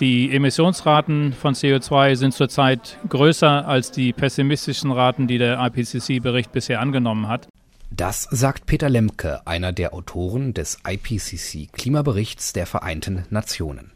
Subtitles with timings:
[0.00, 6.80] Die Emissionsraten von CO2 sind zurzeit größer als die pessimistischen Raten, die der IPCC-Bericht bisher
[6.80, 7.48] angenommen hat.
[7.90, 13.90] Das sagt Peter Lemke, einer der Autoren des IPCC-Klimaberichts der Vereinten Nationen.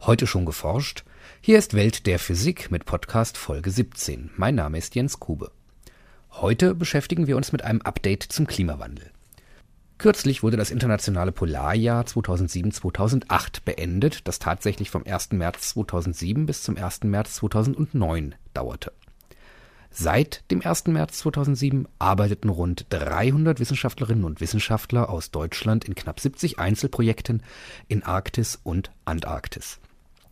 [0.00, 1.04] Heute schon geforscht?
[1.40, 4.30] Hier ist Welt der Physik mit Podcast Folge 17.
[4.36, 5.52] Mein Name ist Jens Kube.
[6.32, 9.12] Heute beschäftigen wir uns mit einem Update zum Klimawandel.
[9.98, 15.32] Kürzlich wurde das internationale Polarjahr 2007-2008 beendet, das tatsächlich vom 1.
[15.32, 17.02] März 2007 bis zum 1.
[17.02, 18.92] März 2009 dauerte.
[19.90, 20.86] Seit dem 1.
[20.86, 27.42] März 2007 arbeiteten rund 300 Wissenschaftlerinnen und Wissenschaftler aus Deutschland in knapp 70 Einzelprojekten
[27.88, 29.80] in Arktis und Antarktis.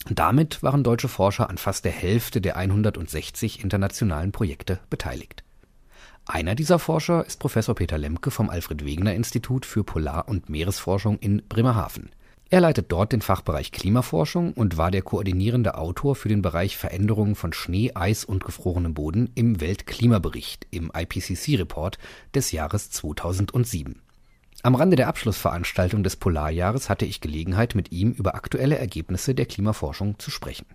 [0.08, 5.42] Damit waren deutsche Forscher an fast der Hälfte der 160 internationalen Projekte beteiligt.
[6.28, 11.18] Einer dieser Forscher ist Professor Peter Lemke vom Alfred Wegener Institut für Polar- und Meeresforschung
[11.20, 12.10] in Bremerhaven.
[12.50, 17.36] Er leitet dort den Fachbereich Klimaforschung und war der koordinierende Autor für den Bereich Veränderungen
[17.36, 21.96] von Schnee, Eis und gefrorenem Boden im Weltklimabericht im IPCC-Report
[22.34, 24.02] des Jahres 2007.
[24.64, 29.46] Am Rande der Abschlussveranstaltung des Polarjahres hatte ich Gelegenheit, mit ihm über aktuelle Ergebnisse der
[29.46, 30.66] Klimaforschung zu sprechen.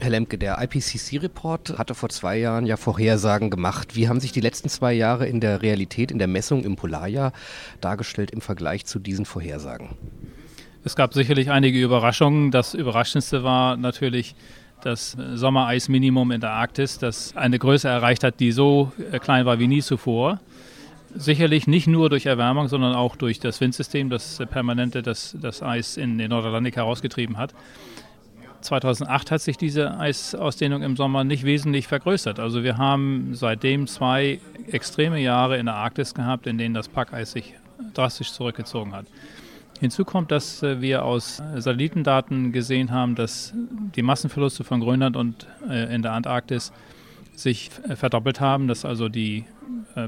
[0.00, 3.94] Herr Lemke, der IPCC-Report hatte vor zwei Jahren ja Vorhersagen gemacht.
[3.94, 7.32] Wie haben sich die letzten zwei Jahre in der Realität, in der Messung im Polarjahr
[7.80, 9.90] dargestellt im Vergleich zu diesen Vorhersagen?
[10.84, 12.50] Es gab sicherlich einige Überraschungen.
[12.50, 14.34] Das Überraschendste war natürlich
[14.82, 19.58] das Sommereisminimum in der Arktis, das eine Größe erreicht hat, die so äh, klein war
[19.58, 20.40] wie nie zuvor.
[21.14, 25.96] Sicherlich nicht nur durch Erwärmung, sondern auch durch das Windsystem, das permanente das, das Eis
[25.96, 27.54] in den Nordatlantik herausgetrieben hat.
[28.64, 32.40] 2008 hat sich diese Eisausdehnung im Sommer nicht wesentlich vergrößert.
[32.40, 34.40] Also wir haben seitdem zwei
[34.70, 37.54] extreme Jahre in der Arktis gehabt, in denen das Packeis sich
[37.92, 39.06] drastisch zurückgezogen hat.
[39.80, 45.46] Hinzu kommt, dass äh, wir aus Satellitendaten gesehen haben, dass die Massenverluste von Grönland und
[45.68, 46.72] äh, in der Antarktis
[47.34, 49.44] sich äh, verdoppelt haben, dass also die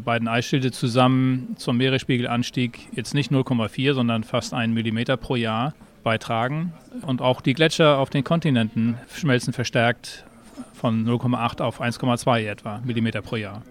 [0.05, 5.75] beiden Eisschilde zusammen zum Meeresspiegelanstieg jetzt nicht 0,4, sondern fast einen Millimeter pro Jahr
[6.07, 6.73] beitragen.
[7.05, 10.25] Und auch die Gletscher auf den Kontinenten schmelzen verstärkt
[10.73, 13.63] von 0,8 auf 1,2 etwa Millimeter pro Jahr.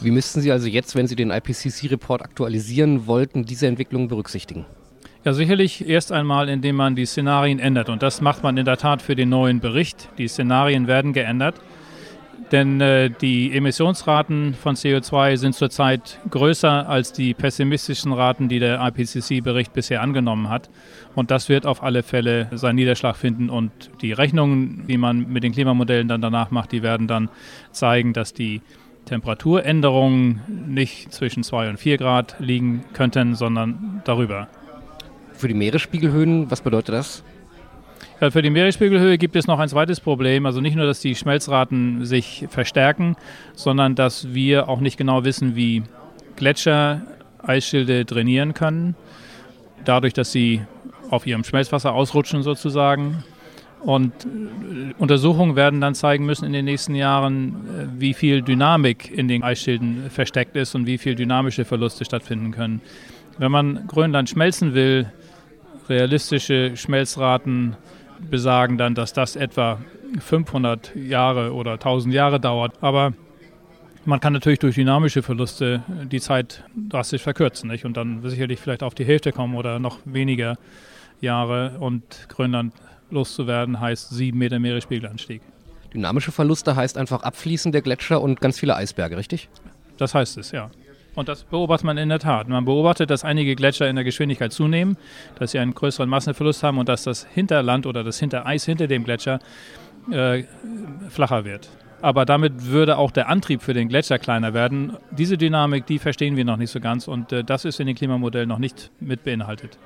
[0.00, 4.64] Wie müssten Sie also jetzt, wenn Sie den IPCC-Report aktualisieren wollten, diese Entwicklung berücksichtigen?
[5.26, 7.90] Ja, sicherlich erst einmal, indem man die Szenarien ändert.
[7.90, 10.08] Und das macht man in der Tat für den neuen Bericht.
[10.16, 11.56] Die Szenarien werden geändert.
[12.52, 18.80] Denn äh, die Emissionsraten von CO2 sind zurzeit größer als die pessimistischen Raten, die der
[18.80, 20.70] IPCC-Bericht bisher angenommen hat.
[21.14, 23.50] Und das wird auf alle Fälle seinen Niederschlag finden.
[23.50, 27.28] Und die Rechnungen, die man mit den Klimamodellen dann danach macht, die werden dann
[27.72, 28.60] zeigen, dass die
[29.06, 34.48] Temperaturänderungen nicht zwischen 2 und 4 Grad liegen könnten, sondern darüber.
[35.32, 37.24] Für die Meeresspiegelhöhen, was bedeutet das?
[38.24, 40.46] Ja, für die Meeresspiegelhöhe gibt es noch ein zweites Problem.
[40.46, 43.16] Also nicht nur, dass die Schmelzraten sich verstärken,
[43.52, 45.82] sondern dass wir auch nicht genau wissen, wie
[46.34, 47.02] Gletscher
[47.42, 48.96] Eisschilde trainieren können.
[49.84, 50.62] Dadurch, dass sie
[51.10, 53.22] auf ihrem Schmelzwasser ausrutschen sozusagen.
[53.82, 57.48] Und äh, Untersuchungen werden dann zeigen müssen in den nächsten Jahren,
[57.78, 62.52] äh, wie viel Dynamik in den Eisschilden versteckt ist und wie viel dynamische Verluste stattfinden
[62.52, 62.80] können.
[63.36, 65.12] Wenn man Grönland schmelzen will,
[65.90, 67.76] realistische Schmelzraten
[68.20, 69.80] besagen dann, dass das etwa
[70.18, 72.82] 500 Jahre oder 1000 Jahre dauert.
[72.82, 73.12] Aber
[74.04, 77.84] man kann natürlich durch dynamische Verluste die Zeit drastisch verkürzen nicht?
[77.84, 80.56] und dann sicherlich vielleicht auf die Hälfte kommen oder noch weniger
[81.20, 81.78] Jahre.
[81.80, 82.74] Und Grönland
[83.10, 85.42] loszuwerden heißt sieben Meter Meeresspiegelanstieg.
[85.92, 89.48] Dynamische Verluste heißt einfach Abfließen der Gletscher und ganz viele Eisberge, richtig?
[89.96, 90.70] Das heißt es, ja.
[91.14, 92.48] Und das beobachtet man in der Tat.
[92.48, 94.96] Man beobachtet, dass einige Gletscher in der Geschwindigkeit zunehmen,
[95.38, 99.04] dass sie einen größeren Massenverlust haben und dass das Hinterland oder das Hintereis hinter dem
[99.04, 99.38] Gletscher
[100.10, 100.44] äh,
[101.08, 101.68] flacher wird.
[102.02, 104.96] Aber damit würde auch der Antrieb für den Gletscher kleiner werden.
[105.10, 107.96] Diese Dynamik, die verstehen wir noch nicht so ganz und äh, das ist in den
[107.96, 109.78] Klimamodellen noch nicht mit beinhaltet.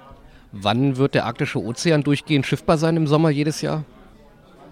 [0.51, 3.85] Wann wird der arktische Ozean durchgehend schiffbar sein im Sommer jedes Jahr?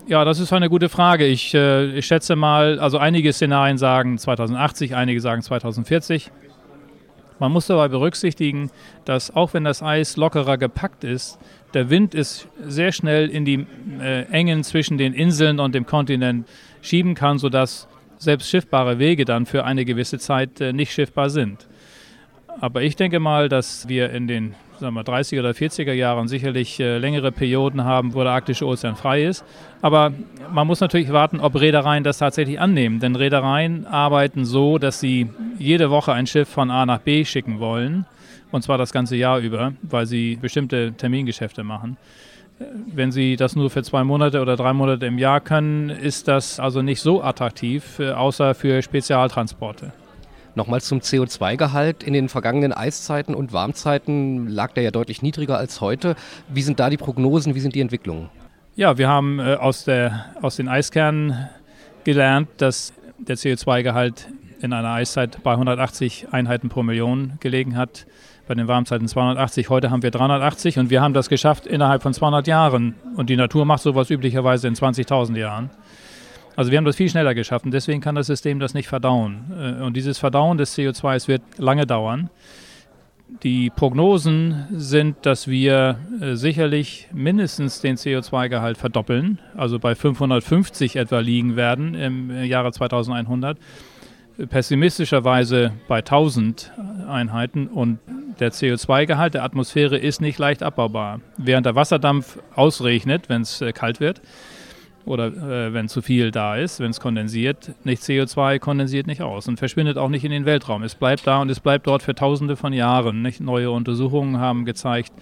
[0.09, 1.27] Ja, das ist eine gute Frage.
[1.27, 6.31] Ich, äh, ich schätze mal, also einige Szenarien sagen 2080, einige sagen 2040.
[7.39, 8.71] Man muss dabei berücksichtigen,
[9.05, 11.39] dass auch wenn das Eis lockerer gepackt ist,
[11.75, 13.67] der Wind ist sehr schnell in die
[14.01, 16.49] äh, Engen zwischen den Inseln und dem Kontinent
[16.81, 17.89] schieben kann, sodass
[18.19, 21.67] selbst schiffbare Wege dann für eine gewisse Zeit äh, nicht schiffbar sind.
[22.61, 26.81] Aber ich denke mal, dass wir in den sagen wir, 30er oder 40er Jahren sicherlich
[26.81, 29.45] äh, längere Perioden haben, wo der arktische Ozean frei ist.
[29.83, 30.13] Aber
[30.53, 33.01] man muss natürlich warten, ob Reedereien das tatsächlich annehmen.
[33.01, 35.29] Denn Reedereien arbeiten so, dass sie
[35.59, 38.07] jede Woche ein Schiff von A nach B schicken wollen.
[38.53, 41.97] Und zwar das ganze Jahr über, weil sie bestimmte Termingeschäfte machen.
[42.59, 46.59] Wenn Sie das nur für zwei Monate oder drei Monate im Jahr können, ist das
[46.59, 49.93] also nicht so attraktiv, äh, außer für Spezialtransporte.
[50.57, 52.03] Nochmal zum CO2-Gehalt.
[52.03, 56.17] In den vergangenen Eiszeiten und Warmzeiten lag der ja deutlich niedriger als heute.
[56.49, 58.31] Wie sind da die Prognosen, wie sind die Entwicklungen?
[58.75, 61.49] Ja, wir haben äh, aus, der, aus den Eiskernen
[62.05, 64.29] gelernt, dass der CO2-Gehalt
[64.63, 68.07] in einer Eiszeit bei 180 Einheiten pro Million gelegen hat,
[68.49, 69.69] bei den Warmzeiten 280.
[69.69, 72.95] Heute haben wir 380 und wir haben das geschafft innerhalb von 200 Jahren.
[73.17, 75.69] Und die Natur macht sowas üblicherweise in 20.000 Jahren.
[76.57, 79.45] Also wir haben das viel schneller geschafft und deswegen kann das System das nicht verdauen.
[79.53, 82.31] Äh, und dieses Verdauen des CO2 wird lange dauern.
[83.43, 91.19] Die Prognosen sind, dass wir äh, sicherlich mindestens den CO2-Gehalt verdoppeln, also bei 550 etwa
[91.19, 93.59] liegen werden im Jahre 2100,
[94.49, 96.73] pessimistischerweise bei 1000
[97.09, 97.99] Einheiten und
[98.39, 101.21] der CO2-Gehalt der Atmosphäre ist nicht leicht abbaubar.
[101.37, 104.21] Während der Wasserdampf ausregnet, wenn es äh, kalt wird,
[105.07, 109.49] oder äh, wenn zu viel da ist, wenn es kondensiert, nicht CO2 kondensiert nicht aus
[109.49, 110.83] und verschwindet auch nicht in den Weltraum.
[110.83, 113.23] Es bleibt da und es bleibt dort für tausende von Jahren.
[113.23, 113.41] Nicht?
[113.41, 115.13] Neue Untersuchungen haben gezeigt,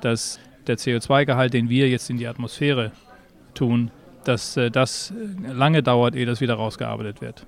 [0.00, 2.90] dass der CO2-Gehalt, den wir jetzt in die Atmosphäre
[3.54, 3.90] tun,
[4.24, 5.12] dass äh, das
[5.46, 7.46] lange dauert, ehe das wieder rausgearbeitet wird.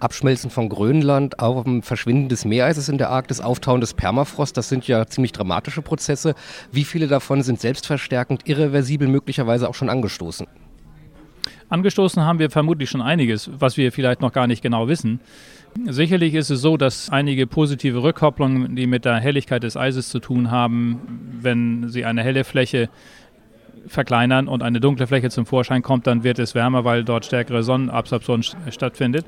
[0.00, 4.68] Abschmelzen von Grönland, auf dem Verschwinden des Meereises in der Arktis, Auftauen des Permafrost, das
[4.68, 6.34] sind ja ziemlich dramatische Prozesse.
[6.70, 10.46] Wie viele davon sind selbstverstärkend, irreversibel möglicherweise auch schon angestoßen?
[11.68, 15.20] Angestoßen haben wir vermutlich schon einiges, was wir vielleicht noch gar nicht genau wissen.
[15.86, 20.18] Sicherlich ist es so, dass einige positive Rückkopplungen, die mit der Helligkeit des Eises zu
[20.18, 21.00] tun haben,
[21.40, 22.88] wenn sie eine helle Fläche
[23.86, 27.62] verkleinern und eine dunkle Fläche zum Vorschein kommt, dann wird es wärmer, weil dort stärkere
[27.62, 29.26] Sonnenabsorption stattfindet.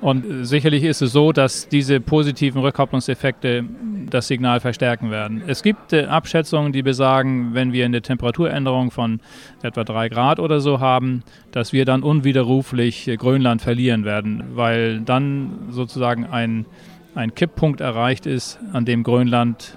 [0.00, 3.64] Und sicherlich ist es so, dass diese positiven Rückkopplungseffekte
[4.08, 5.42] das Signal verstärken werden.
[5.46, 9.20] Es gibt äh, Abschätzungen, die besagen, wenn wir eine Temperaturänderung von
[9.62, 15.68] etwa drei Grad oder so haben, dass wir dann unwiderruflich Grönland verlieren werden, weil dann
[15.70, 16.66] sozusagen ein,
[17.14, 19.76] ein Kipppunkt erreicht ist, an dem Grönland,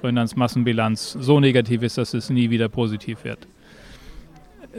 [0.00, 3.46] Grönlands Massenbilanz so negativ ist, dass es nie wieder positiv wird.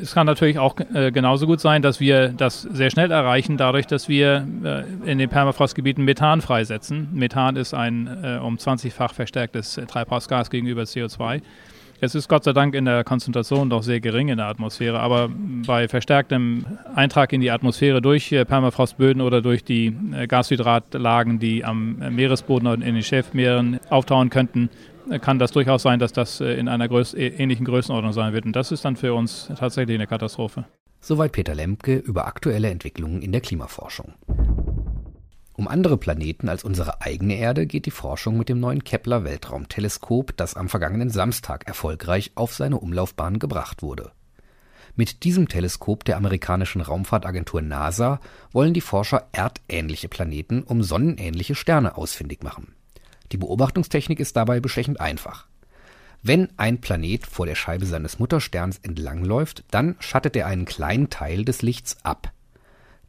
[0.02, 3.88] Es kann natürlich auch äh, genauso gut sein, dass wir das sehr schnell erreichen, dadurch,
[3.88, 7.10] dass wir äh, in den Permafrostgebieten Methan freisetzen.
[7.14, 11.42] Methan ist ein äh, um 20-fach verstärktes Treibhausgas gegenüber CO2.
[12.02, 15.30] Es ist Gott sei Dank in der Konzentration doch sehr gering in der Atmosphäre, aber
[15.66, 21.64] bei verstärktem Eintrag in die Atmosphäre durch äh, Permafrostböden oder durch die äh, Gashydratlagen, die
[21.64, 24.70] am Meeresboden und in den Schäfmeeren auftauen könnten,
[25.22, 28.46] kann das durchaus sein, dass das äh, in einer Größ ähnlichen Größenordnung sein wird.
[28.46, 30.66] Und das ist dann für uns tatsächlich eine Katastrophe.
[31.00, 34.14] Soweit Peter Lemke über aktuelle Entwicklungen in der Klimaforschung.
[35.54, 40.36] Um andere Planeten als unsere eigene Erde geht die Forschung mit dem neuen Kepler Weltraumteleskop,
[40.36, 44.12] das am vergangenen Samstag erfolgreich auf seine Umlaufbahn gebracht wurde.
[44.98, 48.20] Mit diesem Teleskop der amerikanischen Raumfahrtagentur NASA
[48.52, 52.74] wollen die Forscher erdähnliche Planeten um sonnenähnliche Sterne ausfindig machen.
[53.32, 55.48] Die Beobachtungstechnik ist dabei bestechend einfach.
[56.22, 61.46] Wenn ein Planet vor der Scheibe seines Muttersterns entlangläuft, dann schattet er einen kleinen Teil
[61.46, 62.32] des Lichts ab.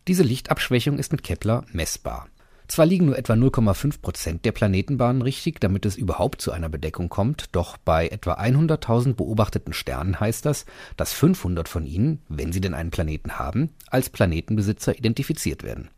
[0.06, 2.28] Diese Lichtabschwächung ist mit Kepler messbar.
[2.68, 7.08] Zwar liegen nur etwa 0,5 Prozent der Planetenbahnen richtig, damit es überhaupt zu einer Bedeckung
[7.08, 10.66] kommt, doch bei etwa 100.000 beobachteten Sternen heißt das,
[10.96, 15.90] dass 500 von ihnen, wenn sie denn einen Planeten haben, als Planetenbesitzer identifiziert werden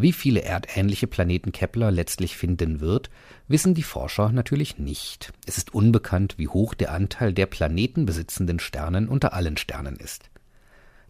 [0.00, 3.10] wie viele erdähnliche Planeten Kepler letztlich finden wird,
[3.48, 5.32] wissen die Forscher natürlich nicht.
[5.46, 10.30] Es ist unbekannt, wie hoch der Anteil der planetenbesitzenden Sternen unter allen Sternen ist.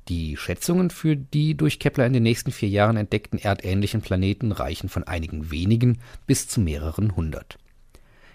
[0.09, 4.88] Die Schätzungen für die durch Kepler in den nächsten vier Jahren entdeckten erdähnlichen Planeten reichen
[4.88, 7.59] von einigen wenigen bis zu mehreren hundert.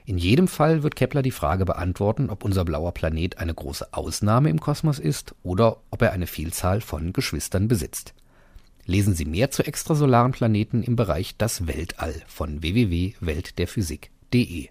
[0.05, 4.49] In jedem Fall wird Kepler die Frage beantworten, ob unser blauer Planet eine große Ausnahme
[4.49, 8.13] im Kosmos ist oder ob er eine Vielzahl von Geschwistern besitzt.
[8.85, 14.67] Lesen Sie mehr zu extrasolaren Planeten im Bereich Das Weltall von www.weltderphysik.de.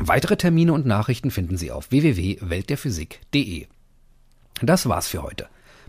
[0.00, 3.66] Weitere Termine und Nachrichten finden Sie auf www.weltderphysik.de.
[4.62, 5.48] Das war's für heute.